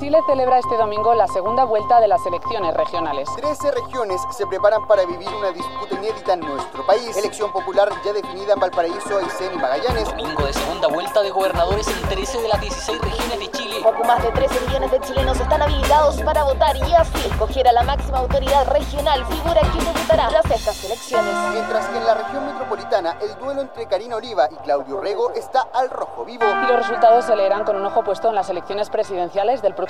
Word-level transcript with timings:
Chile 0.00 0.18
celebra 0.26 0.58
este 0.58 0.78
domingo 0.78 1.12
la 1.12 1.26
segunda 1.26 1.64
vuelta 1.64 2.00
de 2.00 2.08
las 2.08 2.24
elecciones 2.24 2.72
regionales. 2.72 3.28
Trece 3.36 3.70
regiones 3.70 4.18
se 4.30 4.46
preparan 4.46 4.86
para 4.86 5.04
vivir 5.04 5.28
una 5.28 5.50
disputa 5.50 5.94
inédita 5.94 6.32
en 6.32 6.40
nuestro 6.40 6.86
país. 6.86 7.14
Elección 7.18 7.52
popular 7.52 7.90
ya 8.02 8.14
definida 8.14 8.54
en 8.54 8.60
Valparaíso, 8.60 9.18
Aysén 9.18 9.52
y 9.52 9.58
Magallanes. 9.58 10.08
Domingo 10.08 10.46
de 10.46 10.54
segunda 10.54 10.88
vuelta 10.88 11.20
de 11.20 11.30
gobernadores 11.30 11.86
en 11.88 11.98
intereses 11.98 12.40
de 12.40 12.48
las 12.48 12.62
16 12.62 12.98
regiones 12.98 13.40
de 13.40 13.50
Chile. 13.50 13.76
Poco 13.82 14.02
más 14.04 14.22
de 14.22 14.30
13 14.30 14.60
millones 14.68 14.90
de 14.90 15.00
chilenos 15.00 15.38
están 15.38 15.60
habilitados 15.60 16.22
para 16.22 16.44
votar 16.44 16.74
y 16.78 16.94
así 16.94 17.18
escoger 17.30 17.68
a 17.68 17.72
la 17.72 17.82
máxima 17.82 18.20
autoridad 18.20 18.68
regional, 18.68 19.26
figura 19.26 19.60
quien 19.60 19.84
debutará 19.84 20.28
tras 20.28 20.50
estas 20.50 20.82
elecciones. 20.82 21.34
Mientras 21.52 21.86
que 21.88 21.98
en 21.98 22.06
la 22.06 22.14
región 22.14 22.46
metropolitana 22.46 23.18
el 23.20 23.38
duelo 23.38 23.60
entre 23.60 23.86
Karina 23.86 24.16
Oliva 24.16 24.48
y 24.50 24.56
Claudio 24.64 24.98
Rego 24.98 25.32
está 25.32 25.60
al 25.74 25.90
rojo 25.90 26.24
vivo. 26.24 26.46
Y 26.46 26.72
los 26.72 26.78
resultados 26.78 27.26
se 27.26 27.36
leerán 27.36 27.64
con 27.64 27.76
un 27.76 27.84
ojo 27.84 28.02
puesto 28.02 28.30
en 28.30 28.34
las 28.34 28.48
elecciones 28.48 28.88
presidenciales 28.88 29.60
del 29.60 29.74
próximo 29.74 29.89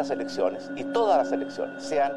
Estas 0.00 0.16
elecciones, 0.16 0.70
y 0.76 0.84
todas 0.84 1.18
las 1.18 1.32
elecciones, 1.32 1.82
sean 1.82 2.12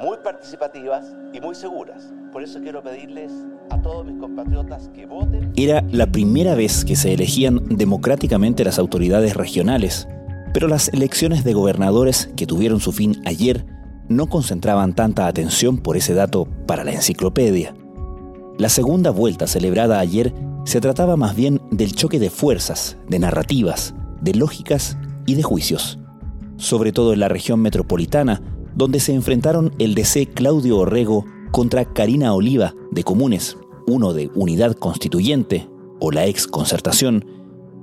muy 0.00 0.16
participativas 0.24 1.14
y 1.32 1.40
muy 1.40 1.54
seguras. 1.54 2.12
Por 2.32 2.42
eso 2.42 2.60
quiero 2.60 2.82
pedirles 2.82 3.30
a 3.70 3.80
todos 3.80 4.04
mis 4.04 4.18
compatriotas 4.18 4.88
que 4.88 5.06
voten. 5.06 5.52
Era 5.56 5.84
la 5.92 6.10
primera 6.10 6.56
vez 6.56 6.84
que 6.84 6.96
se 6.96 7.12
elegían 7.12 7.60
democráticamente 7.68 8.64
las 8.64 8.80
autoridades 8.80 9.36
regionales, 9.36 10.08
pero 10.52 10.66
las 10.66 10.88
elecciones 10.88 11.44
de 11.44 11.52
gobernadores 11.52 12.30
que 12.36 12.46
tuvieron 12.46 12.80
su 12.80 12.90
fin 12.90 13.22
ayer 13.26 13.64
no 14.08 14.26
concentraban 14.26 14.94
tanta 14.94 15.28
atención 15.28 15.78
por 15.78 15.96
ese 15.96 16.14
dato 16.14 16.48
para 16.66 16.82
la 16.82 16.92
enciclopedia. 16.92 17.74
La 18.58 18.68
segunda 18.68 19.10
vuelta 19.10 19.46
celebrada 19.46 20.00
ayer 20.00 20.34
se 20.64 20.80
trataba 20.80 21.16
más 21.16 21.36
bien 21.36 21.60
del 21.70 21.94
choque 21.94 22.18
de 22.18 22.30
fuerzas, 22.30 22.96
de 23.08 23.20
narrativas, 23.20 23.94
de 24.20 24.34
lógicas 24.34 24.96
y 25.26 25.36
de 25.36 25.44
juicios. 25.44 25.99
Sobre 26.60 26.92
todo 26.92 27.12
en 27.12 27.20
la 27.20 27.28
región 27.28 27.60
metropolitana, 27.60 28.42
donde 28.76 29.00
se 29.00 29.14
enfrentaron 29.14 29.72
el 29.78 29.94
DC 29.94 30.26
Claudio 30.26 30.78
Orrego 30.78 31.24
contra 31.50 31.86
Karina 31.86 32.34
Oliva 32.34 32.74
de 32.90 33.02
Comunes, 33.02 33.56
uno 33.86 34.12
de 34.12 34.30
Unidad 34.34 34.74
Constituyente 34.74 35.68
o 35.98 36.12
la 36.12 36.26
ex 36.26 36.46
Concertación, 36.46 37.24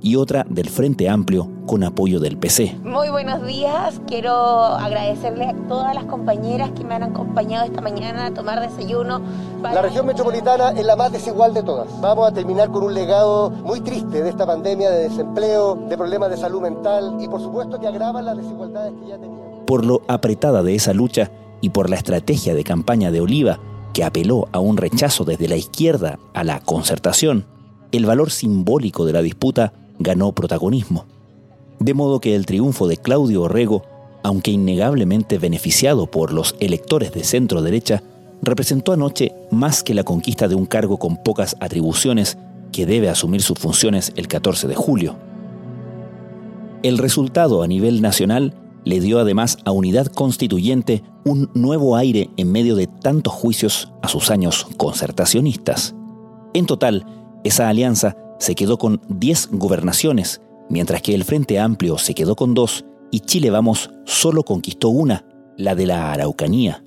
y 0.00 0.14
otra 0.14 0.46
del 0.48 0.68
Frente 0.68 1.08
Amplio 1.08 1.57
con 1.68 1.84
apoyo 1.84 2.18
del 2.18 2.38
PC. 2.38 2.78
Muy 2.82 3.10
buenos 3.10 3.46
días, 3.46 4.00
quiero 4.06 4.32
agradecerles 4.32 5.48
a 5.48 5.68
todas 5.68 5.94
las 5.94 6.06
compañeras 6.06 6.70
que 6.70 6.82
me 6.82 6.94
han 6.94 7.02
acompañado 7.02 7.66
esta 7.66 7.82
mañana 7.82 8.26
a 8.26 8.34
tomar 8.34 8.58
desayuno. 8.60 9.20
La 9.62 9.82
región 9.82 10.06
metropolitana 10.06 10.70
es 10.70 10.84
la 10.84 10.96
más 10.96 11.12
desigual 11.12 11.52
de 11.52 11.62
todas. 11.62 11.88
Vamos 12.00 12.26
a 12.26 12.32
terminar 12.32 12.70
con 12.70 12.84
un 12.84 12.94
legado 12.94 13.50
muy 13.50 13.80
triste 13.80 14.22
de 14.22 14.30
esta 14.30 14.46
pandemia 14.46 14.90
de 14.90 15.10
desempleo, 15.10 15.76
de 15.88 15.96
problemas 15.96 16.30
de 16.30 16.38
salud 16.38 16.62
mental 16.62 17.18
y 17.20 17.28
por 17.28 17.40
supuesto 17.40 17.78
que 17.78 17.86
agravan 17.86 18.24
las 18.24 18.38
desigualdades 18.38 18.94
que 19.00 19.08
ya 19.10 19.18
teníamos. 19.18 19.64
Por 19.66 19.84
lo 19.84 20.00
apretada 20.08 20.62
de 20.62 20.74
esa 20.74 20.94
lucha 20.94 21.30
y 21.60 21.68
por 21.68 21.90
la 21.90 21.96
estrategia 21.96 22.54
de 22.54 22.64
campaña 22.64 23.10
de 23.10 23.20
Oliva, 23.20 23.60
que 23.92 24.04
apeló 24.04 24.48
a 24.52 24.58
un 24.58 24.78
rechazo 24.78 25.24
desde 25.24 25.48
la 25.48 25.56
izquierda 25.56 26.18
a 26.32 26.44
la 26.44 26.60
concertación, 26.60 27.44
el 27.92 28.06
valor 28.06 28.30
simbólico 28.30 29.04
de 29.04 29.12
la 29.12 29.20
disputa 29.20 29.74
ganó 29.98 30.32
protagonismo. 30.32 31.04
De 31.80 31.94
modo 31.94 32.20
que 32.20 32.34
el 32.34 32.46
triunfo 32.46 32.88
de 32.88 32.96
Claudio 32.96 33.42
Orrego, 33.42 33.82
aunque 34.22 34.50
innegablemente 34.50 35.38
beneficiado 35.38 36.06
por 36.06 36.32
los 36.32 36.56
electores 36.60 37.12
de 37.12 37.24
centro 37.24 37.62
derecha, 37.62 38.02
representó 38.42 38.92
anoche 38.92 39.32
más 39.50 39.82
que 39.82 39.94
la 39.94 40.04
conquista 40.04 40.48
de 40.48 40.54
un 40.54 40.66
cargo 40.66 40.98
con 40.98 41.22
pocas 41.22 41.56
atribuciones 41.60 42.38
que 42.72 42.86
debe 42.86 43.08
asumir 43.08 43.42
sus 43.42 43.58
funciones 43.58 44.12
el 44.16 44.28
14 44.28 44.68
de 44.68 44.74
julio. 44.74 45.16
El 46.82 46.98
resultado 46.98 47.62
a 47.62 47.66
nivel 47.66 48.00
nacional 48.00 48.54
le 48.84 49.00
dio 49.00 49.18
además 49.18 49.58
a 49.64 49.72
Unidad 49.72 50.06
Constituyente 50.06 51.02
un 51.24 51.50
nuevo 51.54 51.96
aire 51.96 52.30
en 52.36 52.50
medio 52.52 52.76
de 52.76 52.86
tantos 52.86 53.32
juicios 53.32 53.92
a 54.02 54.08
sus 54.08 54.30
años 54.30 54.66
concertacionistas. 54.76 55.94
En 56.54 56.66
total, 56.66 57.04
esa 57.44 57.68
alianza 57.68 58.16
se 58.38 58.54
quedó 58.54 58.78
con 58.78 59.00
10 59.08 59.50
gobernaciones, 59.52 60.40
mientras 60.68 61.02
que 61.02 61.14
el 61.14 61.24
Frente 61.24 61.58
Amplio 61.58 61.98
se 61.98 62.14
quedó 62.14 62.36
con 62.36 62.54
dos 62.54 62.84
y 63.10 63.20
Chile 63.20 63.50
Vamos 63.50 63.90
solo 64.04 64.42
conquistó 64.42 64.88
una, 64.90 65.24
la 65.56 65.74
de 65.74 65.86
la 65.86 66.12
Araucanía. 66.12 66.84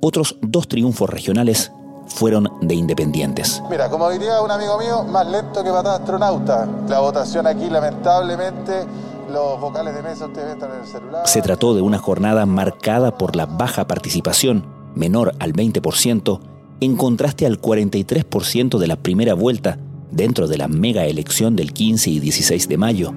Otros 0.00 0.38
dos 0.42 0.68
triunfos 0.68 1.08
regionales 1.08 1.72
fueron 2.06 2.48
de 2.60 2.74
independientes. 2.74 3.62
Mira, 3.70 3.90
como 3.90 4.10
diría 4.10 4.40
un 4.40 4.50
amigo 4.50 4.78
mío, 4.78 5.04
más 5.04 5.26
lento 5.28 5.62
que 5.64 5.70
patada 5.70 5.96
astronauta. 5.96 6.68
La 6.88 7.00
votación 7.00 7.46
aquí, 7.46 7.68
lamentablemente, 7.68 8.84
los 9.32 9.60
vocales 9.60 9.94
de 9.94 10.02
mesa 10.02 10.26
ustedes 10.26 10.54
están 10.54 10.72
en 10.72 10.80
el 10.80 10.86
celular. 10.86 11.26
Se 11.26 11.42
trató 11.42 11.74
de 11.74 11.82
una 11.82 11.98
jornada 11.98 12.46
marcada 12.46 13.16
por 13.16 13.36
la 13.36 13.46
baja 13.46 13.86
participación, 13.86 14.64
menor 14.94 15.34
al 15.40 15.52
20%, 15.52 16.40
en 16.80 16.96
contraste 16.96 17.46
al 17.46 17.60
43% 17.60 18.78
de 18.78 18.86
la 18.86 18.96
primera 18.96 19.34
vuelta, 19.34 19.78
dentro 20.10 20.48
de 20.48 20.58
la 20.58 20.68
mega 20.68 21.06
elección 21.06 21.56
del 21.56 21.72
15 21.72 22.10
y 22.10 22.20
16 22.20 22.68
de 22.68 22.76
mayo. 22.76 23.14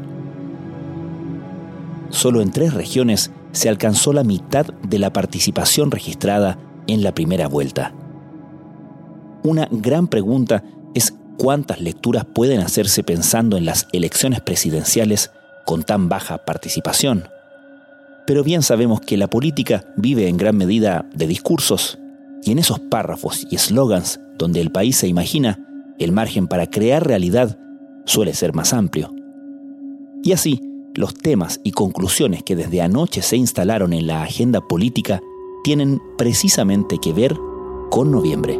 Solo 2.09 2.41
en 2.41 2.51
tres 2.51 2.73
regiones 2.73 3.31
se 3.51 3.69
alcanzó 3.69 4.13
la 4.13 4.23
mitad 4.23 4.65
de 4.65 4.99
la 4.99 5.13
participación 5.13 5.91
registrada 5.91 6.57
en 6.87 7.03
la 7.03 7.13
primera 7.13 7.47
vuelta. 7.47 7.93
Una 9.43 9.67
gran 9.71 10.07
pregunta 10.07 10.63
es 10.93 11.13
cuántas 11.37 11.79
lecturas 11.79 12.25
pueden 12.25 12.59
hacerse 12.59 13.03
pensando 13.03 13.57
en 13.57 13.65
las 13.65 13.87
elecciones 13.93 14.41
presidenciales 14.41 15.31
con 15.65 15.83
tan 15.83 16.09
baja 16.09 16.39
participación. 16.39 17.29
Pero 18.25 18.43
bien 18.43 18.61
sabemos 18.61 19.01
que 19.01 19.17
la 19.17 19.29
política 19.29 19.85
vive 19.95 20.27
en 20.27 20.37
gran 20.37 20.57
medida 20.57 21.05
de 21.15 21.27
discursos, 21.27 21.97
y 22.43 22.51
en 22.51 22.59
esos 22.59 22.79
párrafos 22.79 23.45
y 23.49 23.55
eslogans 23.55 24.19
donde 24.37 24.61
el 24.61 24.71
país 24.71 24.97
se 24.97 25.07
imagina, 25.07 25.59
el 25.99 26.11
margen 26.11 26.47
para 26.47 26.67
crear 26.67 27.05
realidad 27.05 27.59
suele 28.05 28.33
ser 28.33 28.53
más 28.53 28.73
amplio. 28.73 29.13
Y 30.23 30.31
así, 30.31 30.59
los 30.95 31.13
temas 31.13 31.61
y 31.63 31.71
conclusiones 31.71 32.43
que 32.43 32.55
desde 32.55 32.81
anoche 32.81 33.21
se 33.21 33.37
instalaron 33.37 33.93
en 33.93 34.07
la 34.07 34.23
agenda 34.23 34.61
política 34.61 35.21
tienen 35.63 36.01
precisamente 36.17 36.97
que 36.97 37.13
ver 37.13 37.37
con 37.91 38.11
noviembre. 38.11 38.59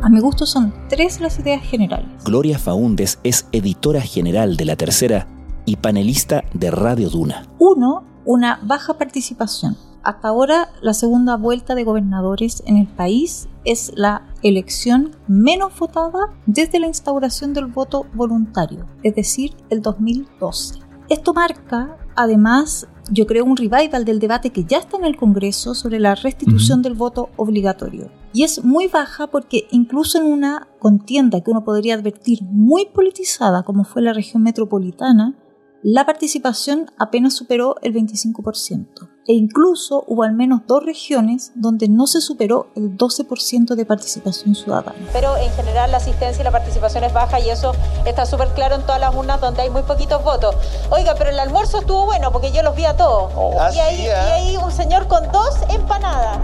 A 0.00 0.10
mi 0.10 0.20
gusto 0.20 0.46
son 0.46 0.72
tres 0.88 1.20
las 1.20 1.38
ideas 1.38 1.62
generales. 1.62 2.08
Gloria 2.24 2.58
Faúndes 2.58 3.18
es 3.24 3.46
editora 3.52 4.00
general 4.00 4.56
de 4.56 4.64
La 4.64 4.76
Tercera 4.76 5.26
y 5.66 5.76
panelista 5.76 6.44
de 6.54 6.70
Radio 6.70 7.10
Duna. 7.10 7.46
Uno, 7.58 8.04
una 8.24 8.60
baja 8.62 8.96
participación. 8.96 9.76
Hasta 10.02 10.28
ahora, 10.28 10.70
la 10.80 10.94
segunda 10.94 11.36
vuelta 11.36 11.74
de 11.74 11.84
gobernadores 11.84 12.62
en 12.66 12.76
el 12.76 12.86
país 12.86 13.48
es 13.64 13.92
la 13.94 14.22
elección 14.42 15.16
menos 15.26 15.78
votada 15.78 16.30
desde 16.46 16.78
la 16.78 16.86
instauración 16.86 17.52
del 17.52 17.66
voto 17.66 18.06
voluntario, 18.14 18.86
es 19.02 19.14
decir, 19.14 19.54
el 19.70 19.82
2012. 19.82 20.80
Esto 21.08 21.32
marca, 21.32 21.96
además, 22.16 22.86
yo 23.10 23.26
creo, 23.26 23.44
un 23.44 23.56
revival 23.56 24.04
del 24.04 24.18
debate 24.18 24.50
que 24.50 24.64
ya 24.64 24.78
está 24.78 24.98
en 24.98 25.04
el 25.04 25.16
Congreso 25.16 25.74
sobre 25.74 25.98
la 25.98 26.14
restitución 26.14 26.82
del 26.82 26.94
voto 26.94 27.30
obligatorio. 27.36 28.10
Y 28.34 28.44
es 28.44 28.62
muy 28.62 28.88
baja 28.88 29.26
porque 29.28 29.66
incluso 29.70 30.18
en 30.18 30.24
una 30.24 30.68
contienda 30.78 31.40
que 31.40 31.50
uno 31.50 31.64
podría 31.64 31.94
advertir 31.94 32.42
muy 32.42 32.86
politizada 32.86 33.62
como 33.62 33.84
fue 33.84 34.02
la 34.02 34.12
región 34.12 34.42
metropolitana, 34.42 35.34
la 35.82 36.04
participación 36.06 36.90
apenas 36.98 37.34
superó 37.34 37.76
el 37.82 37.94
25%. 37.94 39.08
E 39.28 39.34
incluso 39.34 40.04
hubo 40.08 40.24
al 40.24 40.32
menos 40.32 40.62
dos 40.66 40.84
regiones 40.84 41.52
donde 41.54 41.88
no 41.88 42.06
se 42.06 42.20
superó 42.20 42.72
el 42.74 42.96
12% 42.96 43.74
de 43.76 43.84
participación 43.84 44.54
ciudadana. 44.54 44.98
Pero 45.12 45.36
en 45.36 45.50
general 45.52 45.92
la 45.92 45.98
asistencia 45.98 46.40
y 46.40 46.44
la 46.44 46.50
participación 46.50 47.04
es 47.04 47.12
baja 47.12 47.38
y 47.38 47.50
eso 47.50 47.72
está 48.06 48.26
súper 48.26 48.48
claro 48.54 48.74
en 48.74 48.82
todas 48.82 49.00
las 49.00 49.14
urnas 49.14 49.40
donde 49.40 49.62
hay 49.62 49.70
muy 49.70 49.82
poquitos 49.82 50.24
votos. 50.24 50.56
Oiga, 50.90 51.14
pero 51.16 51.30
el 51.30 51.38
almuerzo 51.38 51.78
estuvo 51.78 52.06
bueno 52.06 52.32
porque 52.32 52.50
yo 52.50 52.62
los 52.62 52.74
vi 52.74 52.84
a 52.84 52.96
todos. 52.96 53.30
y, 53.74 53.78
ahí, 53.78 54.02
y 54.02 54.08
ahí 54.08 54.56
un 54.56 54.72
señor 54.72 55.06
con 55.06 55.30
dos 55.30 55.54
empanadas. 55.70 56.38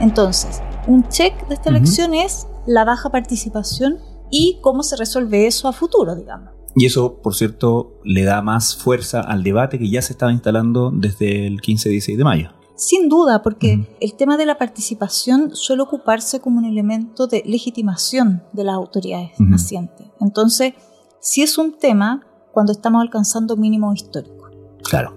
Entonces, 0.00 0.62
un 0.86 1.06
check 1.08 1.46
de 1.48 1.54
esta 1.54 1.68
elección 1.68 2.14
es 2.14 2.46
la 2.66 2.84
baja 2.84 3.10
participación 3.10 3.98
y 4.30 4.60
cómo 4.62 4.82
se 4.82 4.96
resuelve 4.96 5.46
eso 5.46 5.68
a 5.68 5.72
futuro, 5.72 6.14
digamos. 6.14 6.57
Y 6.74 6.86
eso, 6.86 7.20
por 7.22 7.34
cierto, 7.34 7.98
le 8.04 8.24
da 8.24 8.42
más 8.42 8.76
fuerza 8.76 9.20
al 9.20 9.42
debate 9.42 9.78
que 9.78 9.90
ya 9.90 10.02
se 10.02 10.12
estaba 10.12 10.32
instalando 10.32 10.90
desde 10.94 11.46
el 11.46 11.60
15-16 11.60 12.16
de 12.16 12.24
mayo. 12.24 12.50
Sin 12.76 13.08
duda, 13.08 13.42
porque 13.42 13.88
el 14.00 14.14
tema 14.14 14.36
de 14.36 14.46
la 14.46 14.56
participación 14.56 15.50
suele 15.56 15.82
ocuparse 15.82 16.38
como 16.38 16.58
un 16.58 16.64
elemento 16.64 17.26
de 17.26 17.42
legitimación 17.44 18.44
de 18.52 18.62
las 18.62 18.76
autoridades 18.76 19.32
nacientes. 19.40 20.06
Entonces, 20.20 20.74
si 21.20 21.42
es 21.42 21.58
un 21.58 21.72
tema 21.72 22.24
cuando 22.52 22.72
estamos 22.72 23.02
alcanzando 23.02 23.56
mínimos 23.56 23.96
históricos. 23.96 24.52
Claro. 24.84 25.16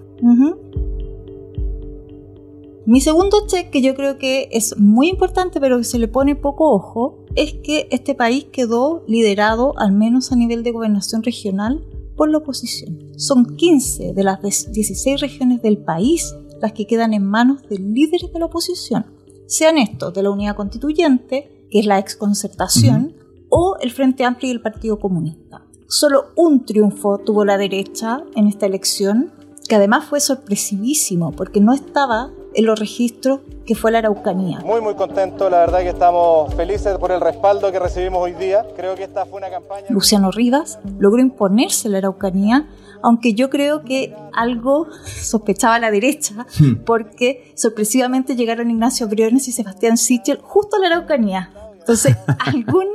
Mi 2.84 3.00
segundo 3.00 3.46
check, 3.46 3.70
que 3.70 3.80
yo 3.80 3.94
creo 3.94 4.18
que 4.18 4.48
es 4.50 4.76
muy 4.76 5.08
importante, 5.08 5.60
pero 5.60 5.78
que 5.78 5.84
se 5.84 5.98
le 5.98 6.08
pone 6.08 6.34
poco 6.34 6.72
ojo, 6.72 7.24
es 7.36 7.54
que 7.54 7.86
este 7.90 8.14
país 8.14 8.46
quedó 8.52 9.04
liderado, 9.06 9.74
al 9.78 9.92
menos 9.92 10.32
a 10.32 10.36
nivel 10.36 10.64
de 10.64 10.72
gobernación 10.72 11.22
regional, 11.22 11.84
por 12.16 12.28
la 12.28 12.38
oposición. 12.38 13.12
Son 13.16 13.56
15 13.56 14.12
de 14.14 14.24
las 14.24 14.42
16 14.42 15.20
regiones 15.20 15.62
del 15.62 15.78
país 15.78 16.34
las 16.60 16.72
que 16.72 16.86
quedan 16.86 17.12
en 17.12 17.24
manos 17.24 17.62
de 17.68 17.78
líderes 17.78 18.32
de 18.32 18.38
la 18.38 18.46
oposición, 18.46 19.06
sean 19.46 19.78
estos 19.78 20.14
de 20.14 20.22
la 20.22 20.30
Unidad 20.30 20.56
Constituyente, 20.56 21.66
que 21.70 21.80
es 21.80 21.86
la 21.86 21.98
exconcertación, 21.98 23.16
o 23.48 23.76
el 23.80 23.90
Frente 23.90 24.24
Amplio 24.24 24.50
y 24.50 24.54
el 24.54 24.62
Partido 24.62 24.98
Comunista. 24.98 25.66
Solo 25.88 26.26
un 26.36 26.64
triunfo 26.64 27.18
tuvo 27.18 27.44
la 27.44 27.58
derecha 27.58 28.24
en 28.34 28.46
esta 28.46 28.66
elección, 28.66 29.32
que 29.68 29.74
además 29.74 30.06
fue 30.06 30.20
sorpresivísimo, 30.20 31.32
porque 31.32 31.60
no 31.60 31.72
estaba 31.74 32.30
en 32.54 32.66
los 32.66 32.78
registros 32.78 33.40
que 33.66 33.74
fue 33.74 33.90
la 33.90 33.98
Araucanía. 33.98 34.60
Muy, 34.60 34.80
muy 34.80 34.94
contento, 34.94 35.48
la 35.48 35.58
verdad 35.58 35.80
que 35.80 35.88
estamos 35.88 36.52
felices 36.54 36.98
por 36.98 37.12
el 37.12 37.20
respaldo 37.20 37.70
que 37.70 37.78
recibimos 37.78 38.22
hoy 38.22 38.32
día. 38.32 38.66
Creo 38.76 38.94
que 38.94 39.04
esta 39.04 39.24
fue 39.24 39.38
una 39.38 39.50
campaña... 39.50 39.86
Luciano 39.88 40.30
Rivas 40.30 40.78
logró 40.98 41.20
imponerse 41.20 41.88
la 41.88 41.98
Araucanía 41.98 42.68
aunque 43.02 43.34
yo 43.34 43.50
creo 43.50 43.82
que 43.82 44.14
algo 44.32 44.86
sospechaba 45.04 45.78
la 45.78 45.90
derecha, 45.90 46.46
hmm. 46.58 46.84
porque 46.86 47.52
sorpresivamente 47.56 48.36
llegaron 48.36 48.70
Ignacio 48.70 49.08
Briones 49.08 49.48
y 49.48 49.52
Sebastián 49.52 49.96
Sichel 49.96 50.38
justo 50.40 50.76
a 50.76 50.78
la 50.78 50.86
Araucanía. 50.86 51.50
Entonces, 51.78 52.16
algún, 52.38 52.86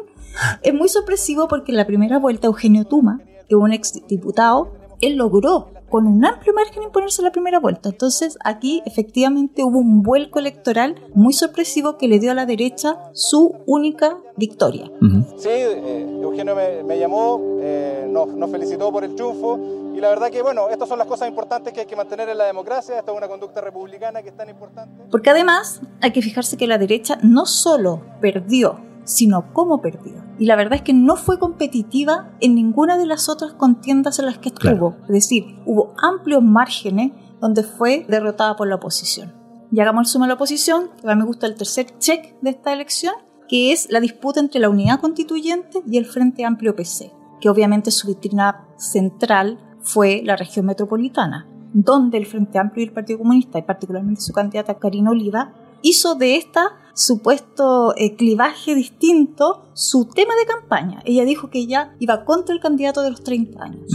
es 0.63 0.73
muy 0.73 0.89
sorpresivo 0.89 1.47
porque 1.47 1.71
en 1.71 1.77
la 1.77 1.85
primera 1.85 2.17
vuelta 2.19 2.47
Eugenio 2.47 2.85
Tuma, 2.85 3.19
que 3.47 3.55
es 3.55 3.61
un 3.61 3.73
exdiputado, 3.73 4.71
él 5.01 5.17
logró 5.17 5.71
con 5.89 6.07
un 6.07 6.25
amplio 6.25 6.53
margen 6.53 6.83
imponerse 6.83 7.21
la 7.21 7.31
primera 7.31 7.59
vuelta. 7.59 7.89
Entonces 7.89 8.37
aquí 8.43 8.81
efectivamente 8.85 9.63
hubo 9.63 9.79
un 9.79 10.01
vuelco 10.01 10.39
electoral 10.39 10.95
muy 11.13 11.33
sorpresivo 11.33 11.97
que 11.97 12.07
le 12.07 12.19
dio 12.19 12.31
a 12.31 12.33
la 12.33 12.45
derecha 12.45 12.97
su 13.13 13.55
única 13.65 14.17
victoria. 14.35 14.91
Sí, 15.37 15.49
eh, 15.49 16.19
Eugenio 16.21 16.55
me, 16.55 16.99
llamó, 16.99 17.57
eh, 17.61 18.07
nos, 18.09 18.27
nos, 18.29 18.51
felicitó 18.51 18.91
por 18.91 19.03
el 19.03 19.15
triunfo 19.15 19.59
y 19.95 19.99
la 19.99 20.09
verdad 20.09 20.29
que 20.29 20.41
bueno, 20.41 20.69
estas 20.69 20.87
son 20.87 20.99
las 20.99 21.07
cosas 21.07 21.27
importantes 21.27 21.73
que 21.73 21.81
hay 21.81 21.85
que 21.87 21.95
mantener 21.95 22.29
en 22.29 22.37
la 22.37 22.45
democracia, 22.45 22.99
esta 22.99 23.11
es 23.11 23.17
una 23.17 23.27
conducta 23.27 23.61
republicana 23.61 24.21
que 24.21 24.29
es 24.29 24.37
tan 24.37 24.49
importante. 24.49 25.05
Porque 25.09 25.29
además 25.29 25.81
hay 26.01 26.11
que 26.11 26.21
fijarse 26.21 26.57
que 26.57 26.67
la 26.67 26.77
derecha 26.77 27.17
no 27.23 27.45
solo 27.45 28.01
perdió 28.21 28.79
sino 29.07 29.53
cómo 29.53 29.81
perdió. 29.81 30.21
Y 30.37 30.45
la 30.45 30.57
verdad 30.57 30.75
es 30.75 30.81
que 30.81 30.93
no 30.93 31.15
fue 31.15 31.39
competitiva 31.39 32.33
en 32.41 32.55
ninguna 32.55 32.97
de 32.97 33.05
las 33.05 33.29
otras 33.29 33.53
contiendas 33.53 34.19
en 34.19 34.25
las 34.25 34.37
que 34.37 34.49
estuvo. 34.49 34.97
Es 35.03 35.07
decir, 35.07 35.45
hubo 35.65 35.93
amplios 35.97 36.43
márgenes 36.43 37.13
donde 37.39 37.63
fue 37.63 38.05
derrotada 38.09 38.55
por 38.57 38.67
la 38.67 38.75
oposición. 38.75 39.33
Y 39.71 39.79
hagamos 39.79 40.07
el 40.07 40.11
sumo 40.11 40.25
a 40.25 40.27
la 40.27 40.33
oposición, 40.33 40.89
que 41.01 41.09
a 41.09 41.15
mí 41.15 41.21
me 41.21 41.25
gusta 41.25 41.47
el 41.47 41.55
tercer 41.55 41.97
check 41.99 42.35
de 42.41 42.49
esta 42.49 42.73
elección, 42.73 43.13
que 43.47 43.71
es 43.71 43.89
la 43.89 44.01
disputa 44.01 44.41
entre 44.41 44.59
la 44.59 44.69
unidad 44.69 44.99
constituyente 44.99 45.81
y 45.89 45.97
el 45.97 46.05
Frente 46.05 46.43
Amplio 46.43 46.75
PC, 46.75 47.13
que 47.39 47.49
obviamente 47.49 47.91
su 47.91 48.07
vitrina 48.07 48.67
central 48.75 49.57
fue 49.79 50.21
la 50.25 50.35
región 50.35 50.65
metropolitana, 50.65 51.47
donde 51.73 52.17
el 52.17 52.25
Frente 52.25 52.59
Amplio 52.59 52.83
y 52.83 52.87
el 52.89 52.93
Partido 52.93 53.19
Comunista, 53.19 53.57
y 53.57 53.61
particularmente 53.61 54.21
su 54.21 54.33
candidata 54.33 54.75
Karina 54.75 55.11
Oliva, 55.11 55.53
hizo 55.81 56.15
de 56.15 56.35
esta 56.35 56.77
supuesto 56.97 57.93
eh, 57.95 58.15
clivaje 58.15 58.73
distinto 58.73 59.69
su 59.73 60.05
tema 60.05 60.33
de 60.35 60.45
campaña. 60.45 61.01
Ella 61.05 61.25
dijo 61.25 61.49
que 61.49 61.59
ella 61.59 61.95
iba 61.99 62.25
contra 62.25 62.55
el 62.55 62.61
candidato 62.61 63.01
de 63.03 63.11
los 63.11 63.23
30 63.23 63.63
años. 63.63 63.91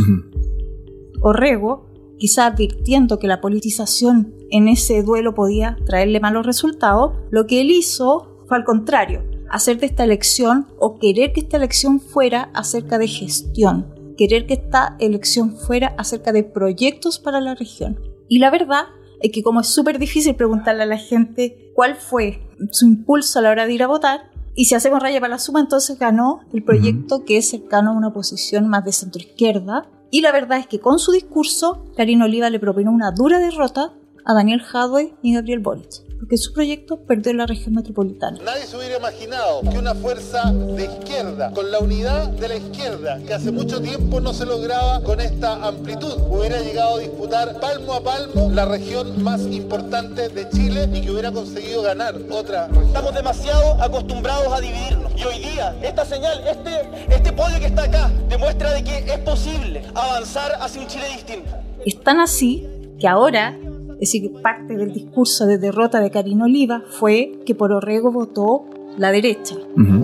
Orrego, 1.21 1.87
quizá 2.19 2.47
advirtiendo 2.47 3.19
que 3.19 3.27
la 3.27 3.41
politización 3.41 4.35
en 4.51 4.69
ese 4.69 5.03
duelo 5.03 5.35
podía 5.35 5.77
traerle 5.85 6.21
malos 6.21 6.47
resultados, 6.47 7.15
lo 7.31 7.47
que 7.47 7.61
él 7.61 7.71
hizo 7.71 8.45
fue 8.47 8.57
al 8.57 8.65
contrario, 8.65 9.25
hacer 9.51 9.81
de 9.81 9.87
esta 9.87 10.05
elección 10.05 10.69
o 10.79 10.99
querer 10.99 11.33
que 11.33 11.41
esta 11.41 11.57
elección 11.57 12.01
fuera 12.01 12.51
acerca 12.55 12.99
de 12.99 13.09
gestión, 13.09 13.95
querer 14.17 14.47
que 14.47 14.55
esta 14.55 14.97
elección 15.01 15.57
fuera 15.57 15.95
acerca 15.99 16.33
de 16.33 16.45
proyectos 16.45 17.19
para 17.19 17.41
la 17.41 17.55
región. 17.55 17.99
Y 18.29 18.39
la 18.39 18.51
verdad 18.51 18.85
es 19.23 19.33
que 19.33 19.43
como 19.43 19.61
es 19.61 19.69
súper 19.69 19.99
difícil 19.99 20.35
preguntarle 20.35 20.83
a 20.83 20.87
la 20.87 20.99
gente 20.99 21.71
cuál 21.75 21.97
fue 21.97 22.43
su 22.71 22.87
impulso 22.87 23.39
a 23.39 23.43
la 23.43 23.51
hora 23.51 23.67
de 23.67 23.73
ir 23.73 23.83
a 23.83 23.87
votar, 23.87 24.31
y 24.55 24.67
si 24.67 24.75
hacemos 24.75 25.03
raya 25.03 25.21
para 25.21 25.31
la 25.31 25.39
suma, 25.39 25.61
entonces 25.61 25.99
ganó 25.99 26.41
el 26.53 26.63
proyecto 26.63 27.25
que 27.25 27.39
es 27.39 27.49
cercano 27.49 27.91
a 27.91 27.97
una 27.97 28.13
posición 28.13 28.69
más 28.69 28.85
de 28.85 28.93
centro 28.93 29.23
izquierda. 29.23 29.89
Y 30.11 30.21
la 30.21 30.31
verdad 30.31 30.59
es 30.59 30.67
que 30.67 30.79
con 30.79 30.99
su 30.99 31.11
discurso, 31.11 31.87
Karina 31.97 32.27
Oliva 32.27 32.51
le 32.51 32.61
propinó 32.61 32.93
una 32.93 33.13
dura 33.13 33.39
derrota 33.39 33.95
a 34.27 34.35
Daniel 34.35 34.63
Hadway 34.71 35.15
y 35.23 35.35
Gabriel 35.35 35.61
Boric 35.61 36.12
porque 36.23 36.37
su 36.37 36.53
proyecto 36.53 37.05
perdió 37.05 37.33
la 37.33 37.47
región 37.47 37.75
metropolitana. 37.75 38.39
Nadie 38.45 38.65
se 38.65 38.77
hubiera 38.77 38.97
imaginado 38.97 39.61
que 39.63 39.77
una 39.77 39.93
fuerza 39.93 40.53
de 40.53 40.85
izquierda, 40.85 41.51
con 41.51 41.73
la 41.73 41.81
unidad 41.81 42.29
de 42.29 42.47
la 42.47 42.55
izquierda, 42.55 43.19
que 43.27 43.35
hace 43.35 43.51
mucho 43.51 43.83
tiempo 43.83 44.21
no 44.21 44.33
se 44.33 44.47
lograba 44.47 45.03
con 45.03 45.21
esta 45.21 45.55
amplitud, 45.67 46.13
hubiera 46.31 46.61
llegado 46.61 46.95
a 46.95 46.99
disputar 47.01 47.59
palmo 47.59 47.95
a 47.95 48.05
palmo 48.05 48.51
la 48.53 48.67
región 48.67 49.21
más 49.21 49.41
importante 49.47 50.29
de 50.29 50.49
Chile 50.51 50.89
y 50.95 51.01
que 51.01 51.11
hubiera 51.11 51.33
conseguido 51.33 51.83
ganar 51.83 52.15
otra 52.31 52.69
región. 52.69 52.87
Estamos 52.87 53.15
demasiado 53.15 53.83
acostumbrados 53.83 54.53
a 54.53 54.61
dividirnos 54.61 55.11
y 55.17 55.25
hoy 55.25 55.41
día 55.41 55.75
esta 55.83 56.05
señal, 56.05 56.41
este, 56.47 56.89
este 57.13 57.33
podio 57.33 57.59
que 57.59 57.67
está 57.67 57.83
acá, 57.83 58.13
demuestra 58.29 58.71
de 58.75 58.85
que 58.85 58.99
es 59.13 59.19
posible 59.19 59.83
avanzar 59.93 60.53
hacia 60.61 60.83
un 60.83 60.87
Chile 60.87 61.07
distinto. 61.15 61.51
Es 61.85 62.01
tan 62.01 62.21
así 62.21 62.65
que 63.01 63.09
ahora 63.09 63.59
es 64.03 64.11
decir, 64.11 64.33
parte 64.43 64.77
del 64.77 64.93
discurso 64.93 65.47
de 65.47 65.59
derrota 65.59 66.01
de 66.01 66.11
Karina 66.11 66.47
Oliva 66.47 66.83
fue 66.91 67.39
que 67.47 67.55
por 67.55 67.71
Orrego 67.71 68.11
votó 68.11 68.65
la 68.97 69.13
derecha. 69.13 69.55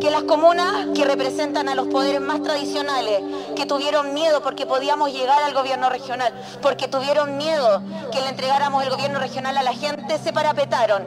Que 0.00 0.08
las 0.12 0.22
comunas 0.22 0.86
que 0.94 1.04
representan 1.04 1.68
a 1.68 1.74
los 1.74 1.88
poderes 1.88 2.20
más 2.20 2.40
tradicionales, 2.40 3.20
que 3.56 3.66
tuvieron 3.66 4.14
miedo 4.14 4.40
porque 4.40 4.66
podíamos 4.66 5.12
llegar 5.12 5.42
al 5.42 5.52
gobierno 5.52 5.90
regional, 5.90 6.32
porque 6.62 6.86
tuvieron 6.86 7.36
miedo 7.38 7.82
que 8.12 8.20
le 8.20 8.28
entregáramos 8.28 8.84
el 8.84 8.90
gobierno 8.90 9.18
regional 9.18 9.56
a 9.56 9.64
la 9.64 9.72
gente, 9.72 10.16
se 10.22 10.32
parapetaron 10.32 11.02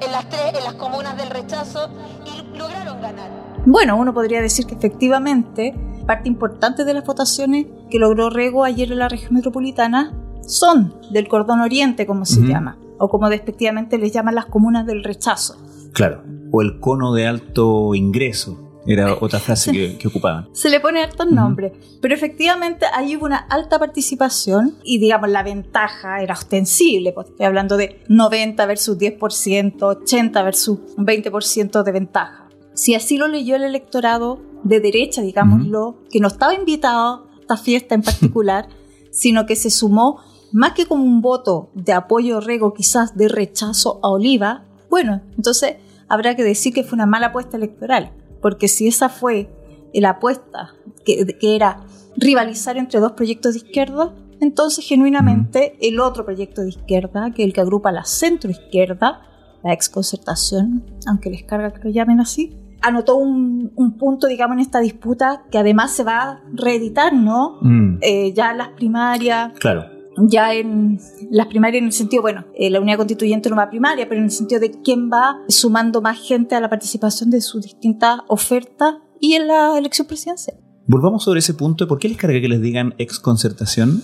en 0.00 0.12
las 0.12 0.28
tres, 0.28 0.54
en 0.56 0.62
las 0.62 0.74
comunas 0.74 1.16
del 1.16 1.30
rechazo 1.30 1.88
y 2.24 2.56
lograron 2.56 3.02
ganar. 3.02 3.28
Bueno, 3.66 3.96
uno 3.96 4.14
podría 4.14 4.40
decir 4.40 4.66
que 4.66 4.76
efectivamente 4.76 5.74
parte 6.06 6.28
importante 6.28 6.84
de 6.84 6.94
las 6.94 7.04
votaciones 7.04 7.66
que 7.90 7.98
logró 7.98 8.30
Rego 8.30 8.62
ayer 8.62 8.92
en 8.92 9.00
la 9.00 9.08
región 9.08 9.34
metropolitana 9.34 10.12
son 10.46 10.94
del 11.10 11.28
cordón 11.28 11.60
oriente, 11.60 12.06
como 12.06 12.24
se 12.24 12.40
llama, 12.40 12.78
o 12.98 13.08
como 13.08 13.28
despectivamente 13.28 13.98
les 13.98 14.12
llaman 14.12 14.34
las 14.34 14.46
comunas 14.46 14.86
del 14.86 15.04
rechazo. 15.04 15.56
Claro, 15.92 16.22
o 16.50 16.62
el 16.62 16.80
cono 16.80 17.12
de 17.14 17.26
alto 17.26 17.94
ingreso. 17.94 18.66
Era 18.86 19.14
otra 19.20 19.38
frase 19.38 19.96
que, 19.98 20.08
ocupaban. 20.08 20.48
Se 20.52 20.70
le 20.70 20.80
pone 20.80 21.02
altos 21.02 21.30
nombres, 21.30 21.72
pero 22.00 22.14
efectivamente 22.14 22.86
ahí 22.92 23.14
hubo 23.14 23.26
una 23.26 23.36
alta 23.36 23.78
participación 23.78 24.76
y 24.82 24.98
digamos 24.98 25.28
la 25.28 25.42
ventaja 25.42 26.22
era 26.22 26.32
ostensible, 26.32 27.12
pues 27.12 27.28
estoy 27.28 27.44
hablando 27.44 27.76
de 27.76 28.02
90 28.08 28.64
versus 28.66 28.98
10%, 28.98 29.82
80 29.82 30.42
versus 30.42 30.78
20% 30.96 31.82
de 31.82 31.92
ventaja. 31.92 32.48
Si 32.72 32.94
así 32.94 33.18
lo 33.18 33.28
leyó 33.28 33.56
el 33.56 33.64
electorado 33.64 34.40
de 34.64 34.80
derecha, 34.80 35.20
digámoslo, 35.20 35.98
que 36.10 36.20
no 36.20 36.28
estaba 36.28 36.54
invitado 36.54 37.28
a 37.36 37.40
esta 37.40 37.56
fiesta 37.58 37.94
en 37.94 38.02
particular, 38.02 38.68
sino 39.10 39.46
que 39.46 39.56
se 39.56 39.70
sumó 39.70 40.20
más 40.52 40.72
que 40.72 40.86
como 40.86 41.04
un 41.04 41.20
voto 41.20 41.70
de 41.74 41.92
apoyo 41.92 42.40
rego, 42.40 42.74
quizás 42.74 43.16
de 43.16 43.28
rechazo 43.28 44.00
a 44.02 44.08
Oliva, 44.08 44.64
bueno, 44.88 45.22
entonces 45.36 45.76
habrá 46.08 46.34
que 46.34 46.42
decir 46.42 46.74
que 46.74 46.82
fue 46.82 46.96
una 46.96 47.06
mala 47.06 47.28
apuesta 47.28 47.56
electoral, 47.56 48.12
porque 48.42 48.68
si 48.68 48.88
esa 48.88 49.08
fue 49.08 49.48
la 49.94 50.10
apuesta 50.10 50.74
que, 51.04 51.36
era 51.40 51.84
rivalizar 52.16 52.76
entre 52.76 53.00
dos 53.00 53.12
proyectos 53.12 53.54
de 53.54 53.60
izquierda, 53.60 54.14
entonces 54.40 54.86
genuinamente 54.86 55.76
el 55.80 56.00
otro 56.00 56.24
proyecto 56.24 56.62
de 56.62 56.70
izquierda, 56.70 57.32
que 57.32 57.42
es 57.42 57.46
el 57.46 57.52
que 57.52 57.60
agrupa 57.60 57.92
la 57.92 58.04
centroizquierda, 58.04 59.22
la 59.62 59.72
exconcertación, 59.72 60.84
aunque 61.06 61.30
les 61.30 61.44
carga 61.44 61.72
que 61.72 61.84
lo 61.84 61.90
llamen 61.90 62.20
así, 62.20 62.56
anotó 62.80 63.16
un, 63.16 63.72
punto, 63.98 64.26
digamos, 64.26 64.54
en 64.54 64.60
esta 64.60 64.80
disputa 64.80 65.44
que 65.50 65.58
además 65.58 65.92
se 65.92 66.04
va 66.04 66.22
a 66.22 66.42
reeditar, 66.52 67.12
¿no? 67.12 67.58
Mm. 67.60 67.98
Eh, 68.00 68.32
ya 68.32 68.52
en 68.52 68.58
las 68.58 68.68
primarias. 68.68 69.52
Claro 69.58 70.00
ya 70.26 70.54
en 70.54 70.98
las 71.30 71.46
primarias 71.46 71.80
en 71.80 71.86
el 71.86 71.92
sentido, 71.92 72.22
bueno, 72.22 72.44
eh, 72.54 72.70
la 72.70 72.80
unidad 72.80 72.98
constituyente 72.98 73.48
no 73.48 73.56
va 73.56 73.64
a 73.64 73.70
primaria, 73.70 74.08
pero 74.08 74.18
en 74.18 74.24
el 74.24 74.30
sentido 74.30 74.60
de 74.60 74.70
quién 74.82 75.10
va 75.10 75.38
sumando 75.48 76.02
más 76.02 76.18
gente 76.20 76.54
a 76.54 76.60
la 76.60 76.68
participación 76.68 77.30
de 77.30 77.40
sus 77.40 77.62
distintas 77.62 78.20
ofertas 78.28 78.96
y 79.20 79.34
en 79.34 79.48
la 79.48 79.76
elección 79.78 80.06
presidencial. 80.06 80.56
Volvamos 80.86 81.24
sobre 81.24 81.38
ese 81.38 81.54
punto. 81.54 81.86
¿Por 81.86 81.98
qué 81.98 82.08
les 82.08 82.18
carga 82.18 82.40
que 82.40 82.48
les 82.48 82.60
digan 82.60 82.94
exconcertación? 82.98 84.02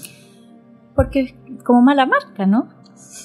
Porque 0.95 1.35
como 1.65 1.83
mala 1.83 2.07
marca, 2.07 2.47
¿no? 2.47 2.69